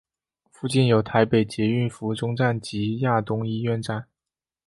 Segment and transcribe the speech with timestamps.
[0.49, 4.07] 附近有台北捷运府中站及亚东医院站。